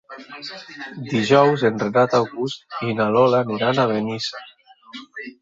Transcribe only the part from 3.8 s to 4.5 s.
a Benissa.